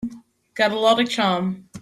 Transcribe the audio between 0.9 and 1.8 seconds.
of charm.